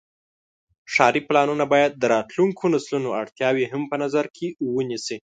ښاري 0.93 1.21
پلانونه 1.27 1.65
باید 1.73 1.91
د 1.95 2.03
راتلونکو 2.15 2.63
نسلونو 2.73 3.09
اړتیاوې 3.21 3.65
هم 3.73 3.81
په 3.91 3.95
نظر 4.03 4.25
کې 4.35 4.47
ونیسي. 4.75 5.17